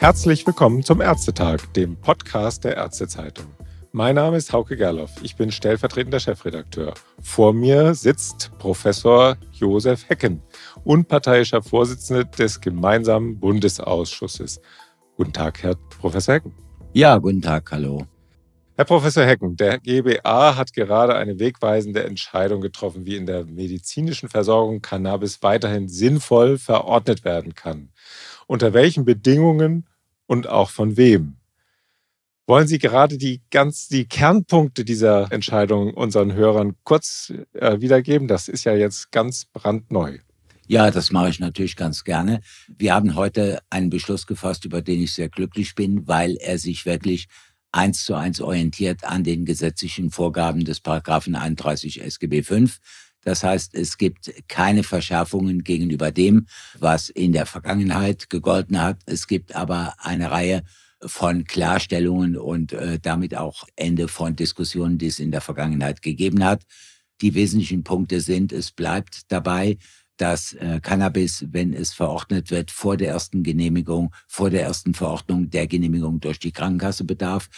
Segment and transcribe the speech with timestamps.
[0.00, 3.44] Herzlich willkommen zum Ärztetag, dem Podcast der Ärztezeitung.
[3.92, 5.10] Mein Name ist Hauke Gerloff.
[5.22, 6.94] Ich bin stellvertretender Chefredakteur.
[7.20, 10.40] Vor mir sitzt Professor Josef Hecken,
[10.84, 14.62] unparteiischer Vorsitzender des gemeinsamen Bundesausschusses.
[15.18, 16.54] Guten Tag, Herr Professor Hecken.
[16.94, 18.06] Ja, guten Tag, hallo.
[18.76, 24.30] Herr Professor Hecken, der GBA hat gerade eine wegweisende Entscheidung getroffen, wie in der medizinischen
[24.30, 27.90] Versorgung Cannabis weiterhin sinnvoll verordnet werden kann.
[28.46, 29.86] Unter welchen Bedingungen
[30.30, 31.34] und auch von wem?
[32.46, 38.28] Wollen Sie gerade die ganz die Kernpunkte dieser Entscheidung unseren Hörern kurz äh, wiedergeben?
[38.28, 40.18] Das ist ja jetzt ganz brandneu.
[40.68, 42.42] Ja, das mache ich natürlich ganz gerne.
[42.68, 46.86] Wir haben heute einen Beschluss gefasst, über den ich sehr glücklich bin, weil er sich
[46.86, 47.26] wirklich
[47.72, 52.66] eins zu eins orientiert an den gesetzlichen Vorgaben des Paragraphen 31 SGB V.
[53.22, 56.46] Das heißt, es gibt keine Verschärfungen gegenüber dem,
[56.78, 58.98] was in der Vergangenheit gegolten hat.
[59.06, 60.62] Es gibt aber eine Reihe
[61.02, 66.44] von Klarstellungen und äh, damit auch Ende von Diskussionen, die es in der Vergangenheit gegeben
[66.44, 66.62] hat.
[67.20, 69.78] Die wesentlichen Punkte sind, es bleibt dabei,
[70.16, 75.48] dass äh, Cannabis, wenn es verordnet wird, vor der ersten Genehmigung, vor der ersten Verordnung
[75.48, 77.48] der Genehmigung durch die Krankenkasse bedarf.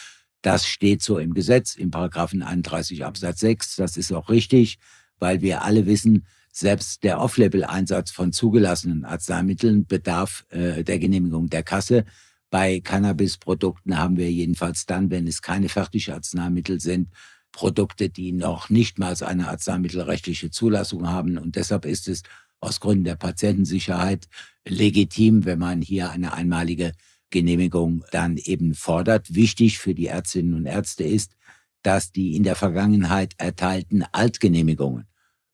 [0.43, 3.77] Das steht so im Gesetz, im Paragraphen 31 Absatz 6.
[3.77, 4.79] Das ist auch richtig,
[5.23, 11.63] weil wir alle wissen, selbst der Off-Label-Einsatz von zugelassenen Arzneimitteln bedarf äh, der Genehmigung der
[11.63, 12.05] Kasse.
[12.51, 17.09] Bei Cannabis-Produkten haben wir jedenfalls dann, wenn es keine Fertigarzneimittel sind,
[17.53, 21.39] Produkte, die noch nicht mal eine arzneimittelrechtliche Zulassung haben.
[21.39, 22.23] Und deshalb ist es
[22.59, 24.27] aus Gründen der Patientensicherheit
[24.67, 26.95] legitim, wenn man hier eine einmalige
[27.31, 29.37] Genehmigung dann eben fordert.
[29.37, 31.37] Wichtig für die Ärztinnen und Ärzte ist,
[31.83, 35.07] dass die in der Vergangenheit erteilten Altgenehmigungen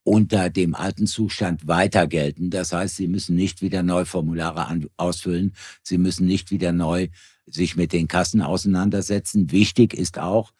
[0.09, 2.49] unter dem alten Zustand weiter gelten.
[2.49, 4.65] Das heißt, Sie müssen nicht wieder neu Formulare
[4.97, 5.53] ausfüllen.
[5.83, 7.09] Sie müssen nicht wieder neu
[7.45, 9.51] sich mit den Kassen auseinandersetzen.
[9.51, 10.51] Wichtig ist auch,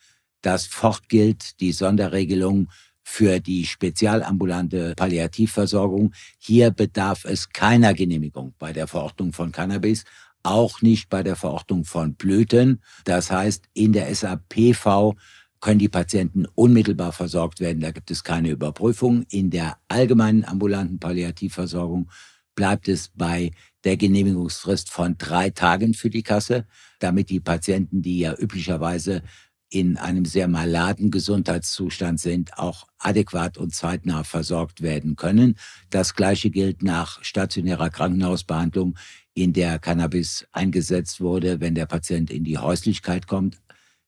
[0.43, 2.69] dass fortgilt die Sonderregelung
[3.01, 6.13] für die spezialambulante Palliativversorgung.
[6.37, 10.03] Hier bedarf es keiner Genehmigung bei der Verordnung von Cannabis,
[10.43, 12.83] auch nicht bei der Verordnung von Blüten.
[13.03, 15.15] Das heißt, in der SAPV
[15.59, 17.81] können die Patienten unmittelbar versorgt werden.
[17.81, 19.25] Da gibt es keine Überprüfung.
[19.29, 22.09] In der allgemeinen ambulanten Palliativversorgung
[22.55, 23.51] bleibt es bei
[23.83, 26.65] der Genehmigungsfrist von drei Tagen für die Kasse,
[26.99, 29.23] damit die Patienten, die ja üblicherweise
[29.69, 35.55] in einem sehr maladen Gesundheitszustand sind, auch adäquat und zeitnah versorgt werden können.
[35.91, 38.97] Das Gleiche gilt nach stationärer Krankenhausbehandlung,
[39.35, 43.61] in der Cannabis eingesetzt wurde, wenn der Patient in die Häuslichkeit kommt.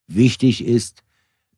[0.07, 1.03] Wichtig ist,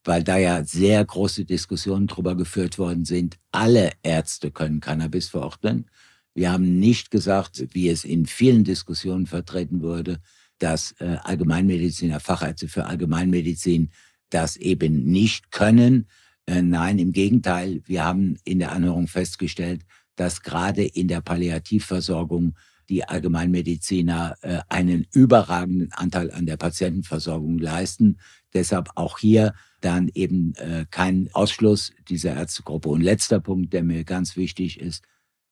[0.04, 5.90] weil da ja sehr große Diskussionen darüber geführt worden sind, alle Ärzte können Cannabis verordnen.
[6.34, 10.20] Wir haben nicht gesagt, wie es in vielen Diskussionen vertreten wurde,
[10.60, 13.92] dass äh, Allgemeinmediziner, Fachärzte für Allgemeinmedizin
[14.30, 16.08] das eben nicht können.
[16.46, 19.84] Äh, nein, im Gegenteil, wir haben in der Anhörung festgestellt,
[20.16, 22.56] dass gerade in der Palliativversorgung
[22.90, 28.18] die Allgemeinmediziner äh, einen überragenden Anteil an der Patientenversorgung leisten.
[28.54, 29.54] Deshalb auch hier
[29.84, 32.90] dann eben äh, kein Ausschluss dieser Ärztegruppe.
[32.90, 35.04] Und letzter Punkt, der mir ganz wichtig ist,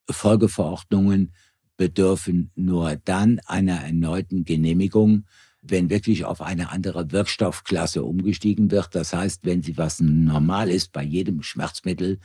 [0.10, 1.34] Folgeverordnungen
[1.78, 5.26] bedürfen nur dann einer erneuten Genehmigung,
[5.62, 8.96] wenn wirklich auf eine andere Wirkstoffklasse umgestiegen wird.
[8.96, 12.20] Das heißt, wenn Sie, was normal ist bei jedem Schmerzmittel,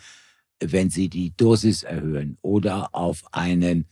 [0.60, 3.86] wenn Sie die Dosis erhöhen oder auf einen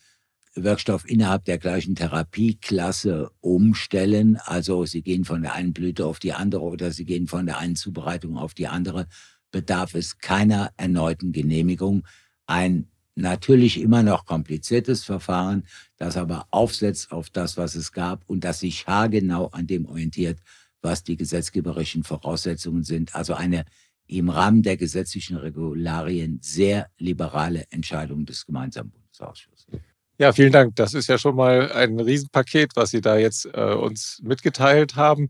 [0.55, 4.37] Wirkstoff innerhalb der gleichen Therapieklasse umstellen.
[4.37, 7.59] Also Sie gehen von der einen Blüte auf die andere oder Sie gehen von der
[7.59, 9.07] einen Zubereitung auf die andere,
[9.51, 12.07] bedarf es keiner erneuten Genehmigung.
[12.47, 15.65] Ein natürlich immer noch kompliziertes Verfahren,
[15.97, 20.41] das aber aufsetzt auf das, was es gab und das sich haargenau an dem orientiert,
[20.83, 23.15] was die gesetzgeberischen Voraussetzungen sind.
[23.15, 23.65] Also eine
[24.07, 29.67] im Rahmen der gesetzlichen Regularien sehr liberale Entscheidung des gemeinsamen Bundesausschusses.
[30.17, 30.77] Ja, vielen Dank.
[30.77, 35.29] Das ist ja schon mal ein Riesenpaket, was Sie da jetzt äh, uns mitgeteilt haben.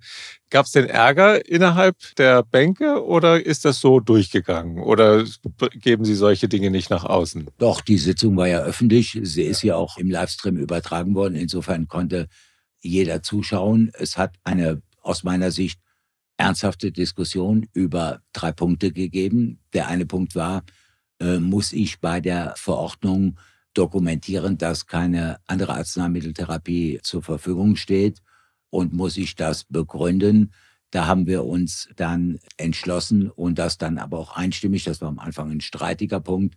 [0.51, 4.79] Gab es denn Ärger innerhalb der Bänke oder ist das so durchgegangen?
[4.83, 5.25] Oder
[5.81, 7.49] geben Sie solche Dinge nicht nach außen?
[7.57, 9.19] Doch, die Sitzung war ja öffentlich.
[9.23, 11.37] Sie ist ja auch im Livestream übertragen worden.
[11.37, 12.29] Insofern konnte
[12.83, 13.91] jeder zuschauen.
[13.95, 15.81] Es hat eine aus meiner Sicht
[16.37, 19.61] ernsthafte Diskussion über drei Punkte gegeben.
[19.73, 20.63] Der eine Punkt war,
[21.21, 23.39] äh, muss ich bei der Verordnung
[23.75, 28.23] dokumentieren, dass keine andere Arzneimitteltherapie zur Verfügung steht
[28.71, 30.53] und muss ich das begründen.
[30.91, 35.19] Da haben wir uns dann entschlossen und das dann aber auch einstimmig, das war am
[35.19, 36.57] Anfang ein streitiger Punkt,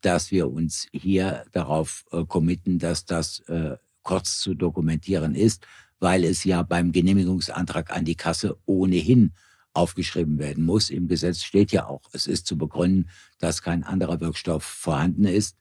[0.00, 5.66] dass wir uns hier darauf äh, committen, dass das äh, kurz zu dokumentieren ist,
[5.98, 9.32] weil es ja beim Genehmigungsantrag an die Kasse ohnehin
[9.72, 10.90] aufgeschrieben werden muss.
[10.90, 13.08] Im Gesetz steht ja auch, es ist zu begründen,
[13.38, 15.56] dass kein anderer Wirkstoff vorhanden ist.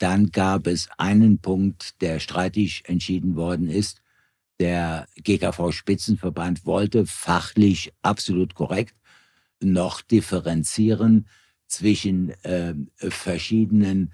[0.00, 4.00] Dann gab es einen Punkt, der streitig entschieden worden ist.
[4.58, 8.94] Der GKV-Spitzenverband wollte fachlich absolut korrekt
[9.62, 11.26] noch differenzieren
[11.66, 14.12] zwischen äh, verschiedenen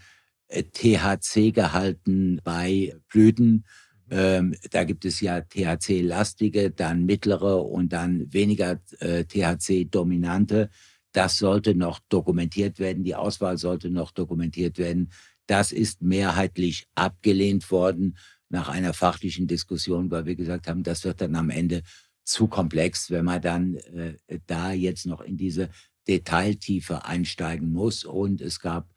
[0.48, 3.64] THC-Gehalten bei Blüten.
[4.10, 10.68] Ähm, da gibt es ja THC-lastige, dann mittlere und dann weniger äh, THC-dominante.
[11.12, 13.04] Das sollte noch dokumentiert werden.
[13.04, 15.10] Die Auswahl sollte noch dokumentiert werden.
[15.46, 18.16] Das ist mehrheitlich abgelehnt worden
[18.48, 21.82] nach einer fachlichen Diskussion, weil wir gesagt haben, das wird dann am Ende
[22.24, 24.14] zu komplex, wenn man dann äh,
[24.46, 25.70] da jetzt noch in diese
[26.08, 28.04] Detailtiefe einsteigen muss.
[28.04, 28.88] Und es gab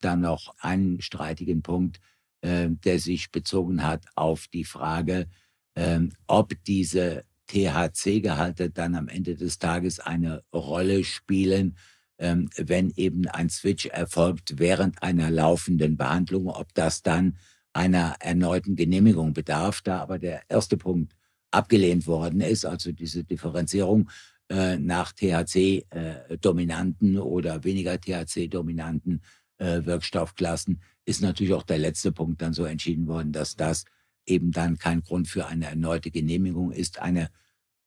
[0.00, 2.00] dann noch einen streitigen Punkt,
[2.40, 5.28] äh, der sich bezogen hat auf die Frage,
[5.74, 11.76] äh, ob diese THC-Gehalte dann am Ende des Tages eine Rolle spielen,
[12.22, 17.36] wenn eben ein Switch erfolgt während einer laufenden Behandlung, ob das dann
[17.72, 19.80] einer erneuten Genehmigung bedarf.
[19.82, 21.16] Da aber der erste Punkt
[21.50, 24.08] abgelehnt worden ist, also diese Differenzierung
[24.48, 29.22] äh, nach THC-dominanten äh, oder weniger THC-dominanten
[29.58, 33.84] äh, Wirkstoffklassen, ist natürlich auch der letzte Punkt dann so entschieden worden, dass das
[34.24, 37.02] eben dann kein Grund für eine erneute Genehmigung ist.
[37.02, 37.28] Eine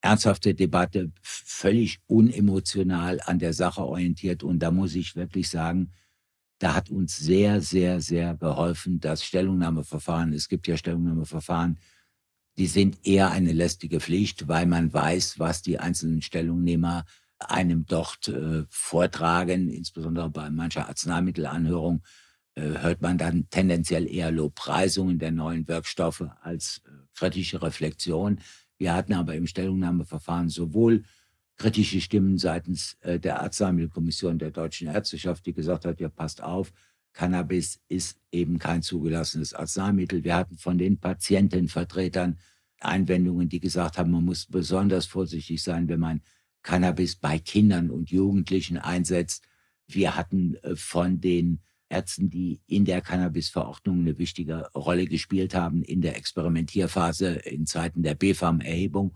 [0.02, 4.44] ernsthafte Debatte, völlig unemotional an der Sache orientiert.
[4.44, 5.92] Und da muss ich wirklich sagen,
[6.60, 10.34] da hat uns sehr, sehr, sehr geholfen das Stellungnahmeverfahren.
[10.34, 11.80] Es gibt ja Stellungnahmeverfahren,
[12.58, 17.04] die sind eher eine lästige Pflicht, weil man weiß, was die einzelnen Stellungnehmer
[17.40, 22.02] einem dort äh, vortragen, insbesondere bei mancher Arzneimittelanhörung,
[22.56, 28.40] äh, hört man dann tendenziell eher Lobpreisungen der neuen Wirkstoffe als äh, kritische Reflexion.
[28.86, 31.06] Wir hatten aber im Stellungnahmeverfahren sowohl
[31.58, 36.72] kritische Stimmen seitens äh, der Arzneimittelkommission der deutschen Ärzteschaft, die gesagt hat, ja, passt auf,
[37.12, 40.24] Cannabis ist eben kein zugelassenes Arzneimittel.
[40.24, 42.38] Wir hatten von den Patientenvertretern
[42.80, 46.22] Einwendungen, die gesagt haben, man muss besonders vorsichtig sein, wenn man
[46.62, 49.48] Cannabis bei Kindern und Jugendlichen einsetzt.
[49.88, 51.60] Wir hatten äh, von den
[51.96, 58.04] Ärzten, die in der Cannabisverordnung eine wichtige Rolle gespielt haben in der Experimentierphase in Zeiten
[58.04, 59.16] der BfArM-Erhebung,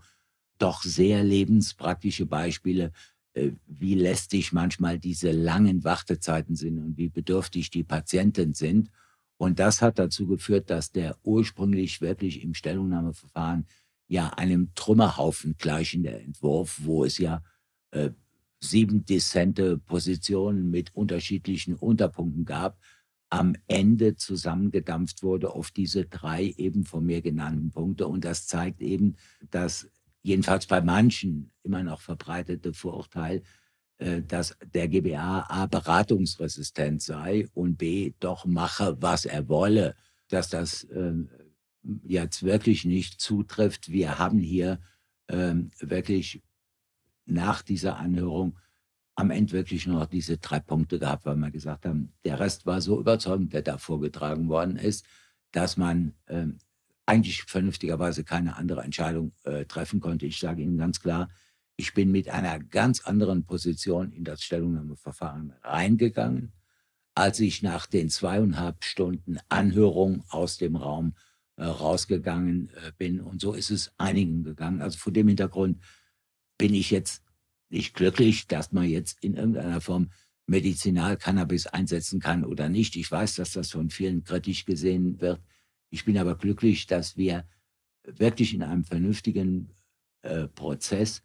[0.58, 2.92] doch sehr lebenspraktische Beispiele,
[3.34, 8.90] äh, wie lästig manchmal diese langen Wartezeiten sind und wie bedürftig die Patienten sind.
[9.36, 13.66] Und das hat dazu geführt, dass der ursprünglich wirklich im Stellungnahmeverfahren
[14.08, 17.42] ja einem Trümmerhaufen gleichende Entwurf, wo es ja
[17.92, 18.10] äh,
[18.60, 22.78] sieben dissente Positionen mit unterschiedlichen Unterpunkten gab,
[23.30, 28.06] am Ende zusammengedampft wurde auf diese drei eben von mir genannten Punkte.
[28.06, 29.16] Und das zeigt eben,
[29.50, 29.88] dass
[30.22, 33.42] jedenfalls bei manchen immer noch verbreitete Vorurteil,
[33.98, 39.94] äh, dass der GBA A beratungsresistent sei und B doch mache, was er wolle,
[40.28, 41.12] dass das äh,
[42.02, 43.90] jetzt wirklich nicht zutrifft.
[43.90, 44.80] Wir haben hier
[45.28, 46.42] äh, wirklich
[47.26, 48.58] nach dieser Anhörung
[49.14, 52.66] am Ende wirklich nur noch diese drei Punkte gehabt, weil wir gesagt haben, der Rest
[52.66, 55.04] war so überzeugend, der da vorgetragen worden ist,
[55.52, 56.46] dass man äh,
[57.06, 60.26] eigentlich vernünftigerweise keine andere Entscheidung äh, treffen konnte.
[60.26, 61.28] Ich sage Ihnen ganz klar,
[61.76, 66.52] ich bin mit einer ganz anderen Position in das Stellungnahmeverfahren reingegangen,
[67.14, 71.14] als ich nach den zweieinhalb Stunden Anhörung aus dem Raum
[71.56, 73.20] äh, rausgegangen äh, bin.
[73.20, 74.80] Und so ist es einigen gegangen.
[74.80, 75.80] Also vor dem Hintergrund
[76.60, 77.22] bin ich jetzt
[77.70, 80.10] nicht glücklich, dass man jetzt in irgendeiner Form
[80.46, 82.96] Medizinal-Cannabis einsetzen kann oder nicht.
[82.96, 85.40] Ich weiß, dass das von vielen kritisch gesehen wird.
[85.88, 87.48] Ich bin aber glücklich, dass wir
[88.04, 89.70] wirklich in einem vernünftigen
[90.20, 91.22] äh, Prozess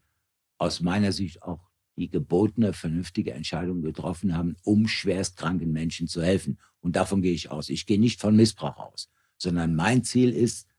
[0.58, 6.60] aus meiner Sicht auch die gebotene, vernünftige Entscheidung getroffen haben, um schwerstkranken Menschen zu helfen.
[6.80, 7.68] Und davon gehe ich aus.
[7.68, 10.70] Ich gehe nicht von Missbrauch aus, sondern mein Ziel ist,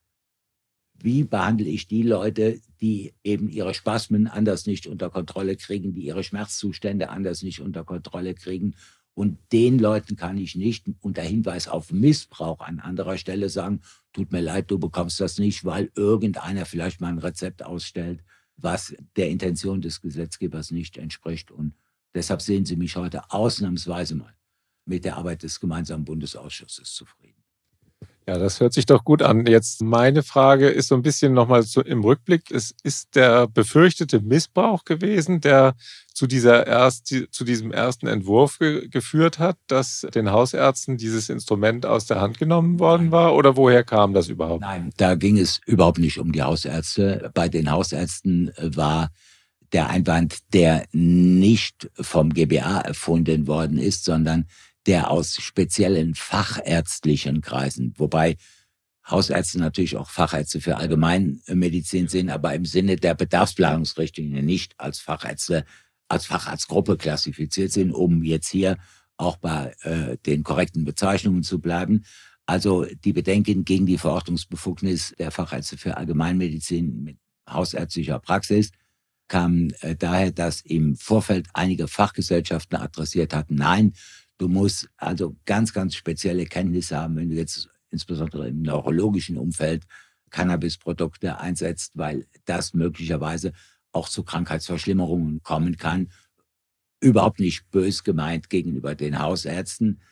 [0.98, 6.02] wie behandle ich die Leute, die eben ihre Spasmen anders nicht unter Kontrolle kriegen, die
[6.02, 8.74] ihre Schmerzzustände anders nicht unter Kontrolle kriegen
[9.16, 13.80] und den Leuten kann ich nicht unter Hinweis auf Missbrauch an anderer Stelle sagen,
[14.12, 18.22] tut mir leid, du bekommst das nicht, weil irgendeiner vielleicht mal ein Rezept ausstellt,
[18.58, 21.50] was der Intention des Gesetzgebers nicht entspricht.
[21.50, 21.72] Und
[22.14, 24.36] deshalb sehen Sie mich heute ausnahmsweise mal
[24.84, 27.42] mit der Arbeit des gemeinsamen Bundesausschusses zufrieden.
[28.28, 29.47] Ja, das hört sich doch gut an.
[29.47, 32.50] Jetzt meine Frage ist so ein bisschen nochmal so im Rückblick.
[32.50, 35.76] Es ist der befürchtete Missbrauch gewesen, der
[36.12, 41.87] zu, dieser erst, zu diesem ersten Entwurf ge geführt hat, dass den Hausärzten dieses Instrument
[41.87, 43.33] aus der Hand genommen worden war?
[43.37, 44.62] Oder woher kam das überhaupt?
[44.62, 47.30] Nein, da ging es überhaupt nicht um die Hausärzte.
[47.33, 49.11] Bei den Hausärzten war
[49.73, 54.47] der Einwand, der nicht vom GBA erfunden worden ist, sondern
[54.86, 58.36] der aus speziellen fachärztlichen Kreisen, wobei
[59.08, 65.64] Hausärzte natürlich auch Fachärzte für Allgemeinmedizin sind, aber im Sinne der Bedarfsplanungsrichtlinie nicht als Fachärzte,
[66.08, 68.78] als Facharztgruppe klassifiziert sind, um jetzt hier
[69.16, 72.04] auch bei äh, den korrekten Bezeichnungen zu bleiben.
[72.46, 78.70] Also die Bedenken gegen die Verordnungsbefugnis der Fachärzte für Allgemeinmedizin mit hausärztlicher Praxis
[79.28, 83.92] kamen äh, daher, dass im Vorfeld einige Fachgesellschaften adressiert hatten, nein,
[84.38, 89.84] Du musst also ganz, ganz spezielle Kenntnisse haben, wenn du jetzt insbesondere im neurologischen Umfeld
[90.30, 93.52] Cannabisprodukte einsetzt, weil das möglicherweise
[93.92, 96.10] auch zu Krankheitsverschlimmerungen kommen kann.
[97.00, 100.02] Überhaupt nicht bös gemeint gegenüber den Hausärzten.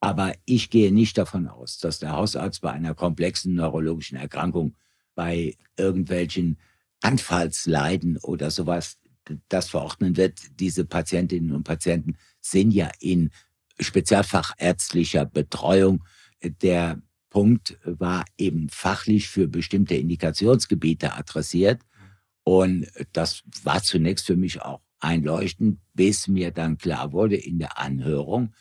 [0.00, 4.76] Aber ich gehe nicht davon aus, dass der Hausarzt bei einer komplexen neurologischen Erkrankung,
[5.14, 6.58] bei irgendwelchen
[7.00, 8.98] Anfallsleiden oder sowas
[9.48, 10.40] das verordnen wird.
[10.60, 13.30] Diese Patientinnen und Patienten sind ja in
[13.80, 16.04] spezialfachärztlicher Betreuung.
[16.62, 17.00] Der
[17.30, 21.82] Punkt war eben fachlich für bestimmte Indikationsgebiete adressiert.
[22.44, 27.78] Und das war zunächst für mich auch einleuchtend, bis mir dann klar wurde in der
[27.78, 28.52] Anhörung,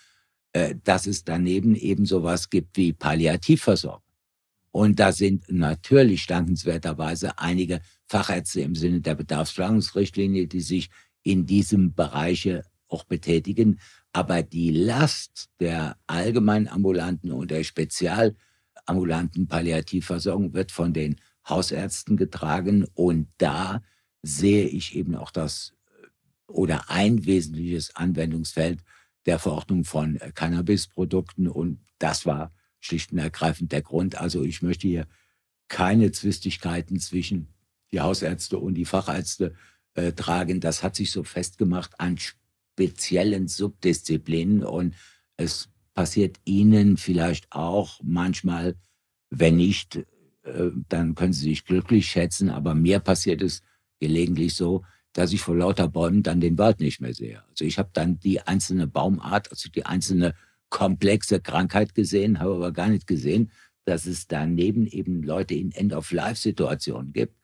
[0.54, 4.02] äh, dass es daneben eben sowas gibt wie Palliativversorgung.
[4.72, 10.90] Und da sind natürlich dankenswerterweise einige Fachärzte im Sinne der Bedarfsplanungsrichtlinie, die sich
[11.22, 12.50] in diesem Bereich
[12.88, 13.80] auch betätigen.
[14.14, 22.86] Aber die Last der allgemein ambulanten und der spezialambulanten Palliativversorgung wird von den Hausärzten getragen.
[22.94, 23.82] Und da
[24.22, 25.74] sehe ich eben auch das
[26.48, 28.84] oder ein wesentliches Anwendungsfeld
[29.26, 31.48] der Verordnung von Cannabisprodukten.
[31.48, 34.16] Und das war schlicht und ergreifend der Grund.
[34.20, 35.08] Also ich möchte hier
[35.70, 37.48] keine Zwistigkeiten zwischen
[37.92, 39.56] die Hausärzte und die Fachärzte
[39.96, 40.60] äh, tragen.
[40.60, 42.18] Das hat sich so festgemacht an
[42.74, 44.96] speziellen Subdisziplinen und
[45.38, 48.76] es passiert Ihnen vielleicht auch manchmal,
[49.30, 49.98] wenn nicht,
[50.44, 53.62] äh, dann können Sie sich glücklich schätzen, aber mir passiert es
[54.00, 57.44] gelegentlich so, dass ich vor lauter Bäumen dann den Wald nicht mehr sehe.
[57.50, 60.34] Also ich habe dann die einzelne Baumart, also die einzelne
[60.70, 63.52] komplexe Krankheit gesehen, habe aber gar nicht gesehen,
[63.86, 67.38] dass es daneben eben Leute in End-of-Life-Situationen gibt,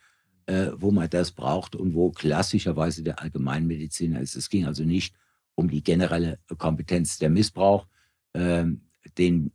[0.49, 4.35] äh, wo man das braucht und wo klassischerweise der Allgemeinmediziner ist.
[4.35, 5.13] Es ging also nicht
[5.53, 7.85] um die generelle Kompetenz der Missbrauch,
[8.33, 8.65] äh,
[9.19, 9.51] den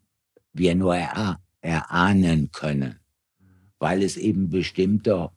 [0.52, 3.00] wir nur er erahnen können,
[3.80, 5.30] weil es eben bestimmte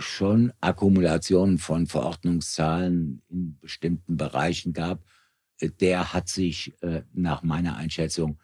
[0.00, 5.04] schon Akkumulationen von Verordnungszahlen in bestimmten Bereichen gab.
[5.80, 8.40] Der hat sich äh, nach meiner Einschätzung,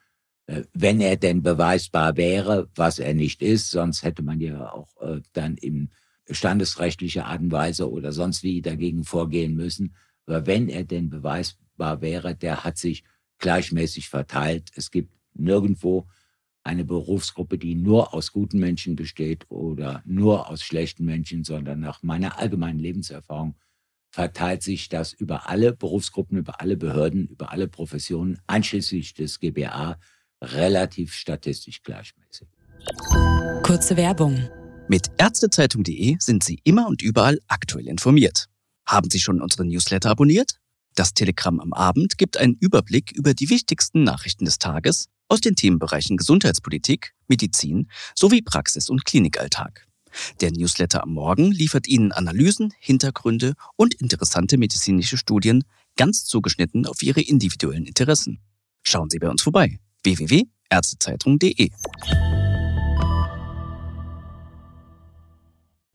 [0.47, 4.97] äh, wenn er denn beweisbar wäre, was er nicht ist, sonst hätte man ja auch
[5.01, 5.91] äh, dann in
[6.31, 9.95] standesrechtlicher Art und Weise oder sonst wie dagegen vorgehen müssen.
[10.27, 13.05] Aber wenn er denn beweisbar wäre, der hat sich
[13.39, 14.71] gleichmäßig verteilt.
[14.75, 16.07] Es gibt nirgendwo
[16.63, 22.03] eine Berufsgruppe, die nur aus guten Menschen besteht oder nur aus schlechten Menschen, sondern nach
[22.03, 23.55] meiner allgemeinen Lebenserfahrung
[24.11, 29.99] verteilt sich das über alle Berufsgruppen, über alle Behörden, über alle Professionen, einschließlich des GBA,
[30.43, 32.49] relativ statistisch gleichmäßig.
[33.63, 34.49] Kurze Werbung.
[34.91, 38.47] Mit ärztezeitung.de sind Sie immer und überall aktuell informiert.
[38.85, 40.57] Haben Sie schon unseren Newsletter abonniert?
[40.97, 45.55] Das Telegramm am Abend gibt einen Überblick über die wichtigsten Nachrichten des Tages aus den
[45.55, 49.87] Themenbereichen Gesundheitspolitik, Medizin sowie Praxis- und Klinikalltag.
[50.41, 55.63] Der Newsletter am Morgen liefert Ihnen Analysen, Hintergründe und interessante medizinische Studien
[55.95, 58.41] ganz zugeschnitten auf Ihre individuellen Interessen.
[58.83, 61.71] Schauen Sie bei uns vorbei www.ärztezeitung.de.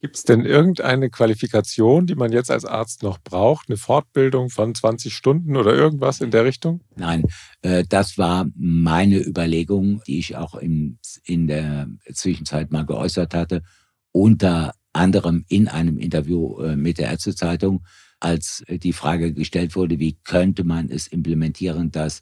[0.05, 3.67] Gibt es denn irgendeine Qualifikation, die man jetzt als Arzt noch braucht?
[3.67, 6.81] Eine Fortbildung von 20 Stunden oder irgendwas in der Richtung?
[6.95, 7.23] Nein,
[7.63, 13.63] äh, das war meine Überlegung, die ich auch in, der Zwischenzeit mal geäußert hatte,
[14.11, 17.83] unter anderem in einem Interview äh, mit der Ärztezeitung,
[18.19, 22.21] als die Frage gestellt wurde, wie könnte man es implementieren, dass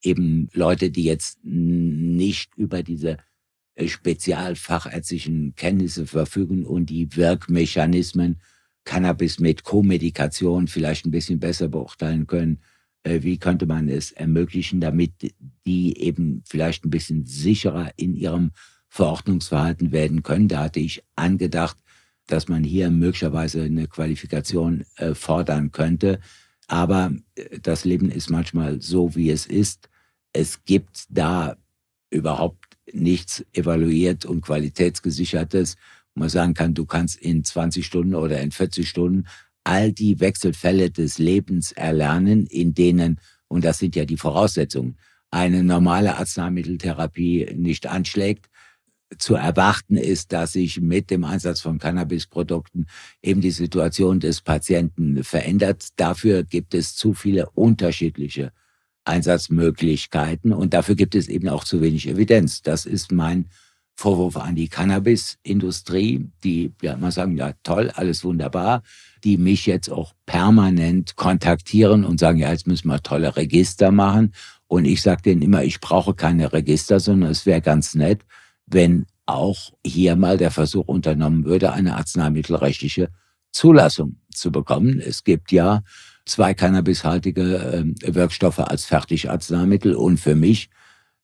[0.00, 3.16] eben Leute, die jetzt nicht über diese äh,
[3.84, 8.40] spezialfachärztlichen Kenntnisse verfügen und die Wirkmechanismen
[8.84, 12.60] Cannabis mit Co-Medikation vielleicht ein bisschen besser beurteilen können.
[13.02, 15.34] Äh, wie könnte man es ermöglichen, damit
[15.66, 18.52] die eben vielleicht ein bisschen sicherer in ihrem
[18.88, 20.48] Verordnungsverhalten werden können.
[20.48, 21.76] Da hatte ich angedacht,
[22.26, 26.20] dass man hier möglicherweise eine Qualifikation äh, fordern könnte.
[26.66, 29.88] Aber äh, das Leben ist manchmal so, wie es ist.
[30.32, 31.56] Es gibt da
[32.10, 35.76] überhaupt nichts evaluiert und qualitätsgesichertes,
[36.14, 39.26] wo man sagen kann, du kannst in 20 Stunden oder in 40 Stunden
[39.64, 44.96] all die Wechselfälle des Lebens erlernen, in denen, und das sind ja die Voraussetzungen,
[45.30, 48.46] eine normale Arzneimitteltherapie nicht anschlägt.
[49.18, 52.86] Zu erwarten ist, dass sich mit dem Einsatz von Cannabisprodukten
[53.22, 55.88] eben die Situation des Patienten verändert.
[55.96, 58.52] Dafür gibt es zu viele unterschiedliche
[59.06, 62.62] Einsatzmöglichkeiten und dafür gibt es eben auch zu wenig Evidenz.
[62.62, 63.48] Das ist mein
[63.94, 68.82] Vorwurf an die Cannabisindustrie, die ja immer sagen, ja toll, alles wunderbar,
[69.24, 74.32] die mich jetzt auch permanent kontaktieren und sagen, ja, jetzt müssen wir tolle Register machen.
[74.66, 78.20] Und ich sage denen immer, ich brauche keine Register, sondern es wäre ganz nett,
[78.66, 83.08] wenn auch hier mal der Versuch unternommen würde, eine arzneimittelrechtliche
[83.50, 85.00] Zulassung zu bekommen.
[85.00, 85.82] Es gibt ja
[86.26, 90.68] zwei cannabishaltige äh, Wirkstoffe als Fertigarzneimittel und für mich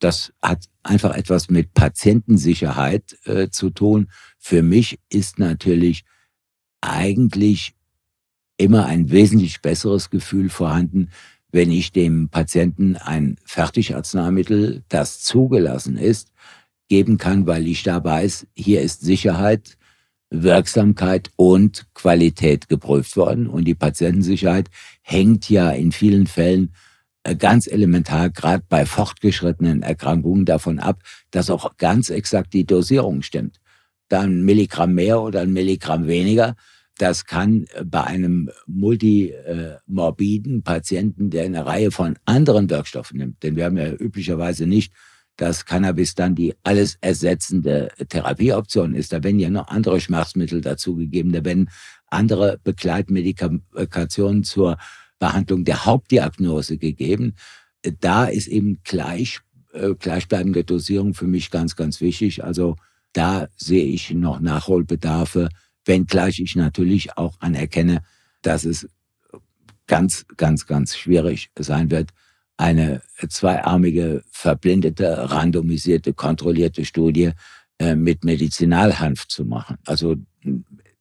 [0.02, 4.08] das hat einfach etwas mit Patientensicherheit äh, zu tun.
[4.38, 6.04] Für mich ist natürlich
[6.80, 7.74] eigentlich
[8.56, 11.10] immer ein wesentlich besseres Gefühl vorhanden,
[11.52, 16.32] wenn ich dem Patienten ein Fertigarzneimittel, das zugelassen ist,
[16.88, 19.78] geben kann, weil ich da weiß, hier ist Sicherheit,
[20.32, 23.46] Wirksamkeit und Qualität geprüft worden.
[23.46, 24.68] Und die Patientensicherheit
[25.02, 26.72] hängt ja in vielen Fällen
[27.24, 33.22] äh, ganz elementar, gerade bei fortgeschrittenen Erkrankungen, davon ab, dass auch ganz exakt die Dosierung
[33.22, 33.60] stimmt.
[34.08, 36.56] Da ein Milligramm mehr oder ein Milligramm weniger,
[36.98, 43.56] das kann äh, bei einem multimorbiden Patienten, der eine Reihe von anderen Wirkstoffen nimmt, denn
[43.56, 44.92] wir haben ja üblicherweise nicht,
[45.42, 49.12] dass Cannabis dann die alles ersetzende Therapieoption ist.
[49.12, 51.68] Da werden ja noch andere Schmerzmittel dazugegeben, da werden
[52.06, 54.78] andere Begleitmedikationen zur
[55.18, 57.34] Behandlung der Hauptdiagnose gegeben.
[57.98, 59.40] Da ist eben gleich,
[59.72, 62.44] äh, gleichbleibende Dosierung für mich ganz, ganz wichtig.
[62.44, 62.76] Also
[63.12, 65.48] da sehe ich noch Nachholbedarfe,
[65.84, 68.04] wenngleich ich natürlich auch anerkenne,
[68.42, 68.88] dass es
[69.88, 72.10] ganz, ganz, ganz schwierig sein wird,
[72.62, 77.32] eine zweiarmige, verblindete, randomisierte, kontrollierte Studie
[77.78, 79.78] äh, mit Medizinalhanf zu machen.
[79.84, 80.16] Also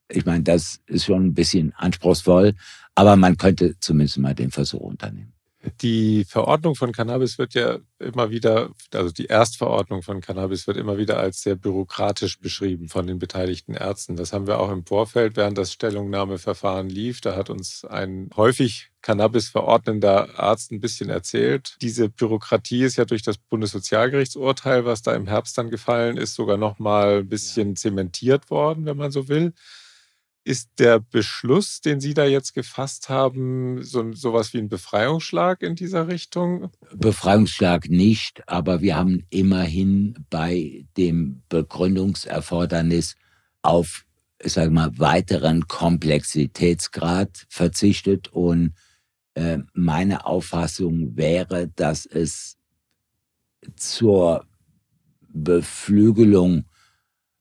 [0.09, 2.55] ich meine, das ist schon ein bisschen anspruchsvoll,
[2.95, 5.33] aber man könnte zumindest mal den Versuch unternehmen.
[5.81, 10.97] Die Verordnung von Cannabis wird ja immer wieder, also die Erstverordnung von Cannabis wird immer
[10.97, 14.15] wieder als sehr bürokratisch beschrieben von den beteiligten Ärzten.
[14.15, 17.21] Das haben wir auch im Vorfeld, während das Stellungnahmeverfahren lief.
[17.21, 21.77] Da hat uns ein häufig Cannabis verordnender Arzt ein bisschen erzählt.
[21.81, 26.57] Diese Bürokratie ist ja durch das Bundessozialgerichtsurteil, was da im Herbst dann gefallen ist, sogar
[26.57, 29.53] noch mal ein bisschen zementiert worden, wenn man so will.
[30.43, 35.75] Ist der Beschluss, den Sie da jetzt gefasst haben, so sowas wie ein Befreiungsschlag in
[35.75, 36.71] dieser Richtung?
[36.95, 43.15] Befreiungsschlag nicht, aber wir haben immerhin bei dem Begründungserfordernis
[43.61, 44.05] auf,
[44.43, 48.73] ich sage mal, weiteren Komplexitätsgrad verzichtet und
[49.35, 52.57] äh, meine Auffassung wäre, dass es
[53.75, 54.47] zur
[55.29, 56.65] Beflügelung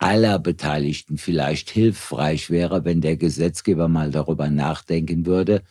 [0.00, 5.62] aller Beteiligten vielleicht hilfreich wäre, wenn der Gesetzgeber mal darüber nachdenken würde,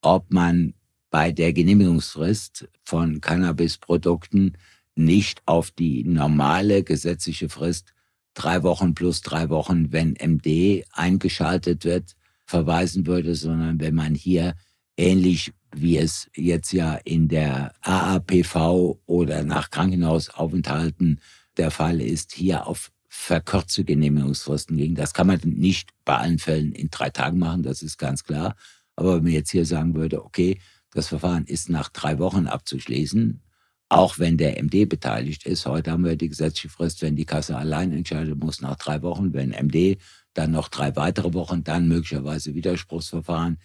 [0.00, 0.74] ob man
[1.10, 4.56] bei der Genehmigungsfrist von Cannabisprodukten
[4.94, 7.92] nicht auf die normale gesetzliche Frist
[8.34, 12.14] drei Wochen plus drei Wochen, wenn MD eingeschaltet wird,
[12.46, 14.54] verweisen würde, sondern wenn man hier
[14.96, 21.20] ähnlich wie es jetzt ja in der AAPV oder nach Krankenhausaufenthalten
[21.56, 24.96] der Fall ist, hier auf verkürzte Genehmigungsfristen ging.
[24.96, 28.56] Das kann man nicht bei allen Fällen in drei Tagen machen, das ist ganz klar.
[28.96, 30.58] Aber wenn man jetzt hier sagen würde, okay,
[30.90, 33.40] das Verfahren ist nach drei Wochen abzuschließen,
[33.88, 35.64] auch wenn der MD beteiligt ist.
[35.64, 39.32] Heute haben wir die gesetzliche Frist, wenn die Kasse allein entscheidet, muss nach drei Wochen,
[39.32, 39.96] wenn MD
[40.34, 43.58] dann noch drei weitere Wochen, dann möglicherweise Widerspruchsverfahren,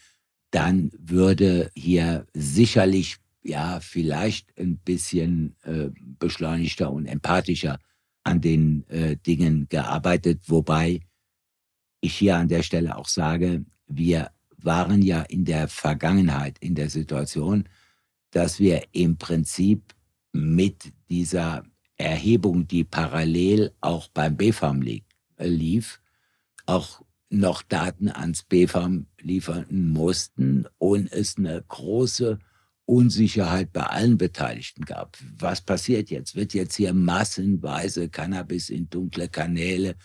[0.51, 7.79] dann würde hier sicherlich ja vielleicht ein bisschen äh, beschleunigter und empathischer
[8.29, 11.01] an den äh, Dingen gearbeitet, wobei
[11.99, 16.89] ich hier an der Stelle auch sage, wir waren ja in der Vergangenheit in der
[16.89, 17.67] Situation,
[18.29, 19.95] dass wir im Prinzip
[20.31, 21.63] mit dieser
[21.97, 24.83] Erhebung, die parallel auch beim BFAM
[25.39, 25.99] lief,
[26.67, 32.37] auch noch Daten ans BFAM liefern mussten und es eine große
[32.89, 35.17] Unsicherheit bei allen Beteiligten gab.
[35.37, 36.35] Was passiert jetzt?
[36.35, 39.95] Wird jetzt hier massenweise Cannabis in dunkle Kanäle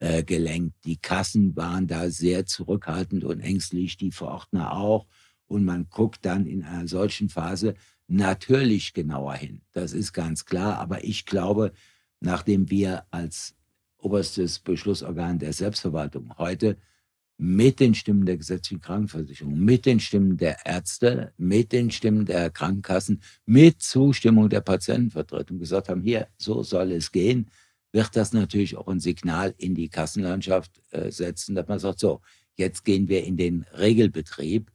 [0.00, 0.76] äh, gelenkt?
[0.84, 5.06] Die Kassen waren da sehr zurückhaltend und ängstlich, die Verordner auch.
[5.46, 7.74] Und man guckt dann in einer solchen Phase
[8.06, 9.62] natürlich genauer hin.
[9.72, 10.78] Das ist ganz klar.
[10.78, 11.72] Aber ich glaube,
[12.20, 13.54] nachdem wir als
[13.96, 16.76] oberstes Beschlussorgan der Selbstverwaltung heute
[17.38, 22.50] mit den Stimmen der gesetzlichen Krankenversicherung, mit den Stimmen der Ärzte, mit den Stimmen der
[22.50, 27.50] Krankenkassen, mit Zustimmung der Patientenvertretung gesagt haben, hier, so soll es gehen,
[27.92, 32.20] wird das natürlich auch ein Signal in die Kassenlandschaft äh, setzen, dass man sagt, so,
[32.56, 34.70] jetzt gehen wir in den Regelbetrieb.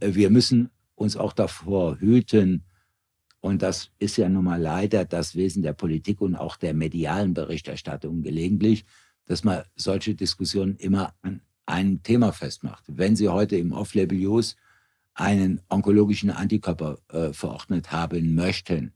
[0.00, 2.64] Äh, wir müssen uns auch davor hüten,
[3.40, 7.32] und das ist ja nun mal leider das Wesen der Politik und auch der medialen
[7.34, 8.84] Berichterstattung gelegentlich,
[9.26, 12.84] dass man solche Diskussionen immer an ein Thema festmacht.
[12.86, 14.54] Wenn Sie heute im Off-Label-Use
[15.14, 18.92] einen onkologischen Antikörper äh, verordnet haben möchten,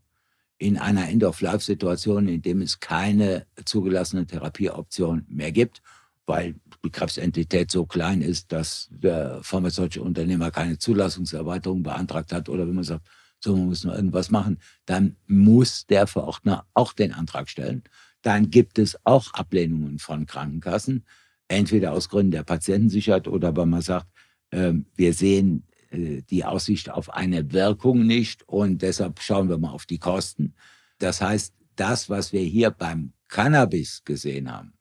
[0.59, 5.80] in einer End-of-Life-Situation, in dem es keine zugelassene Therapieoption mehr gibt,
[6.26, 6.54] weil
[6.85, 12.74] die Krebsentität so klein ist, dass der pharmazeutische Unternehmer keine Zulassungserweiterung beantragt hat oder wenn
[12.74, 13.09] man sagt,
[13.40, 17.83] so, man muss noch irgendwas machen, dann muss der Verordner auch den Antrag stellen.
[18.20, 21.06] Dann gibt es auch Ablehnungen von Krankenkassen
[21.50, 24.06] entweder aus Gründen der Patientensicherheit oder weil man sagt,
[24.50, 29.72] äh, wir sehen äh, die Aussicht auf eine Wirkung nicht und deshalb schauen wir mal
[29.72, 30.54] auf die Kosten.
[30.98, 34.72] Das heißt, das, was wir hier beim Cannabis gesehen haben,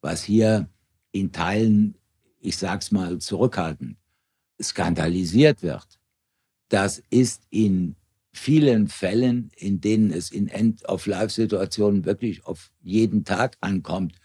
[0.00, 0.68] was hier
[1.12, 1.96] in Teilen,
[2.40, 3.96] ich sag's mal zurückhaltend,
[4.62, 6.00] skandalisiert wird,
[6.68, 7.96] das ist in
[8.32, 14.16] vielen Fällen, in denen es in End-of-Life-Situationen wirklich auf jeden Tag ankommt,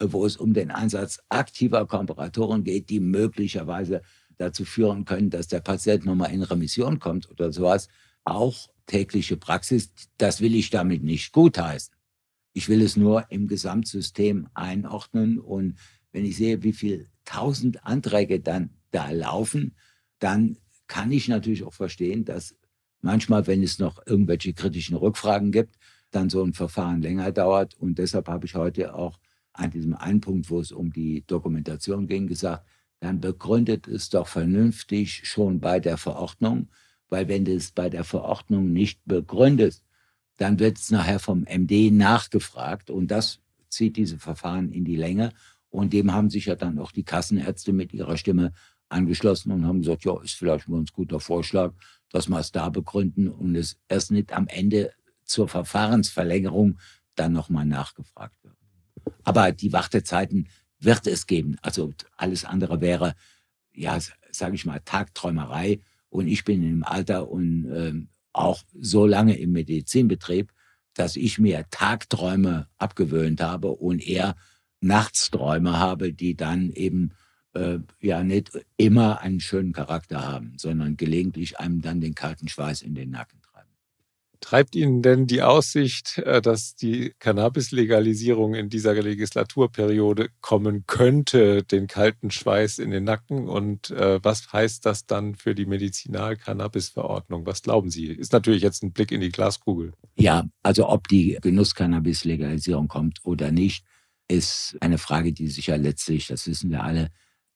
[0.00, 4.02] wo es um den Einsatz aktiver Komparatoren geht, die möglicherweise
[4.36, 7.88] dazu führen können, dass der Patient nochmal in Remission kommt oder sowas.
[8.24, 11.94] Auch tägliche Praxis, das will ich damit nicht gutheißen.
[12.52, 15.76] Ich will es nur im Gesamtsystem einordnen und
[16.12, 19.74] wenn ich sehe, wie viele tausend Anträge dann da laufen,
[20.20, 22.54] dann kann ich natürlich auch verstehen, dass
[23.00, 25.76] manchmal, wenn es noch irgendwelche kritischen Rückfragen gibt,
[26.10, 27.74] dann so ein Verfahren länger dauert.
[27.74, 29.18] Und deshalb habe ich heute auch
[29.54, 32.66] an diesem einen Punkt, wo es um die Dokumentation ging, gesagt,
[33.00, 36.68] dann begründet es doch vernünftig schon bei der Verordnung,
[37.08, 39.84] weil wenn du es bei der Verordnung nicht begründest,
[40.36, 45.32] dann wird es nachher vom MD nachgefragt und das zieht diese Verfahren in die Länge.
[45.68, 48.52] Und dem haben sich ja dann auch die Kassenärzte mit ihrer Stimme
[48.88, 51.72] angeschlossen und haben gesagt, ja, ist vielleicht ein ganz guter Vorschlag,
[52.10, 54.92] dass wir es da begründen und es erst nicht am Ende
[55.24, 56.78] zur Verfahrensverlängerung
[57.16, 58.53] dann nochmal nachgefragt wird.
[59.24, 61.56] Aber die Wartezeiten wird es geben.
[61.62, 63.14] Also alles andere wäre,
[63.72, 63.98] ja,
[64.30, 65.80] sage ich mal, Tagträumerei.
[66.08, 67.94] Und ich bin im Alter und äh,
[68.32, 70.52] auch so lange im Medizinbetrieb,
[70.94, 74.36] dass ich mir Tagträume abgewöhnt habe und eher
[74.80, 77.12] Nachtsträume habe, die dann eben
[77.54, 82.82] äh, ja nicht immer einen schönen Charakter haben, sondern gelegentlich einem dann den kalten Schweiß
[82.82, 83.43] in den Nacken
[84.44, 91.86] Treibt Ihnen denn die Aussicht, äh, dass die Cannabis-Legalisierung in dieser Legislaturperiode kommen könnte, den
[91.86, 93.48] kalten Schweiß in den Nacken?
[93.48, 97.46] Und äh, was heißt das dann für die Medizinal-Cannabis-Verordnung?
[97.46, 98.08] Was glauben Sie?
[98.08, 99.94] Ist natürlich jetzt ein Blick in die Glaskugel.
[100.14, 103.86] Ja, also ob die Genuss-Cannabis-Legalisierung kommt oder nicht,
[104.28, 107.08] ist eine Frage, die sich ja letztlich, das wissen wir alle,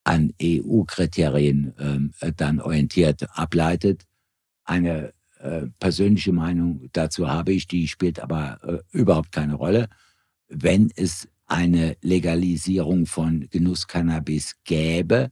[0.05, 4.07] an EU-Kriterien ähm, dann orientiert ableitet.
[4.65, 9.89] Eine äh, persönliche Meinung dazu habe ich, die spielt aber äh, überhaupt keine Rolle.
[10.49, 15.31] Wenn es eine Legalisierung von Genusscannabis gäbe,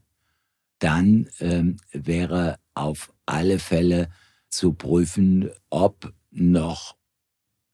[0.79, 4.09] dann ähm, wäre auf alle Fälle
[4.49, 6.97] zu prüfen, ob noch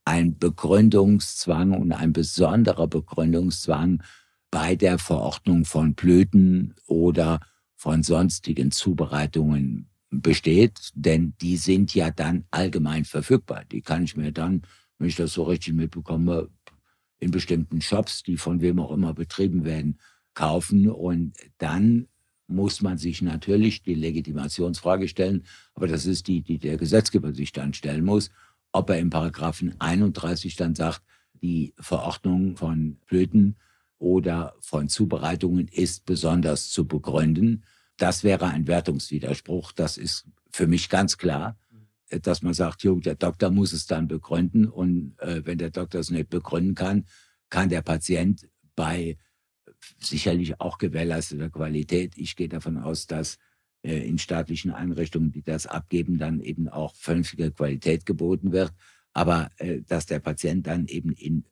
[0.05, 4.03] ein Begründungszwang und ein besonderer Begründungszwang
[4.51, 7.41] bei der Verordnung von Blüten oder
[7.77, 13.65] von sonstigen Zubereitungen besteht, denn die sind ja dann allgemein verfügbar.
[13.71, 14.63] Die kann ich mir dann,
[14.99, 16.49] wenn ich das so richtig mitbekomme,
[17.19, 19.99] in bestimmten Shops, die von wem auch immer betrieben werden,
[20.35, 20.91] kaufen.
[20.91, 22.09] Und dann
[22.47, 25.45] muss man sich natürlich die Legitimationsfrage stellen,
[25.75, 28.31] aber das ist die, die der Gesetzgeber sich dann stellen muss,
[28.73, 31.03] ob er im Paragraphen 31 dann sagt,
[31.41, 33.57] die Verordnung von Blüten
[33.99, 37.65] oder von Zubereitungen ist besonders zu begründen.
[37.97, 39.73] Das wäre ein Wertungswiderspruch.
[39.73, 41.59] Das ist für mich ganz klar,
[42.09, 44.67] äh, dass man sagt, jo, der Doktor muss es dann begründen.
[44.67, 47.07] Und äh, wenn der Doktor es nicht begründen kann,
[47.51, 49.17] kann der Patient bei
[49.99, 53.39] sicherlich auch gewährleisteter Qualität, ich gehe davon aus, dass
[53.83, 58.73] äh, in staatlichen Einrichtungen, die das abgeben, dann eben auch vernünftige Qualität geboten wird.
[59.13, 61.45] Aber äh, dass der Patient dann eben in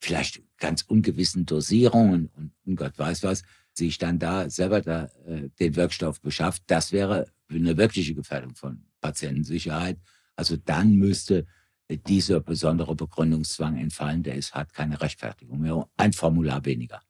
[0.00, 3.42] vielleicht ganz ungewissen Dosierungen und, und Gott weiß was,
[3.74, 8.84] sich dann da selber da, äh, den Wirkstoff beschafft, das wäre eine wirkliche Gefährdung von
[9.00, 9.98] Patientensicherheit.
[10.36, 11.46] Also dann müsste
[11.90, 15.86] dieser besondere Begründungszwang entfallen, der ist, hat keine Rechtfertigung mehr.
[15.96, 17.00] Ein Formular weniger.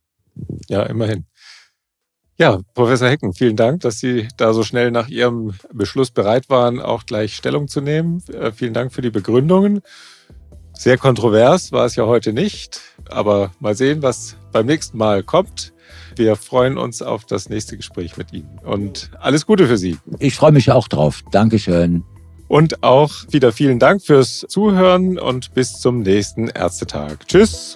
[0.68, 1.27] Ja, immerhin.
[2.37, 6.81] Ja, Professor Hecken, vielen Dank, dass Sie da so schnell nach Ihrem Beschluss bereit waren,
[6.81, 8.24] auch gleich Stellung zu nehmen.
[8.29, 9.83] Äh, vielen Dank für die Begründungen.
[10.72, 15.73] Sehr kontrovers war es ja heute nicht, aber mal sehen, was beim nächsten Mal kommt.
[16.16, 19.98] Wir freuen uns auf das nächste Gespräch mit Ihnen und alles Gute für Sie.
[20.18, 21.22] Ich freue mich auch drauf.
[21.31, 22.05] Dankeschön.
[22.48, 27.27] Und auch wieder vielen Dank fürs Zuhören und bis zum nächsten Ärztetag.
[27.27, 27.74] Tschüss.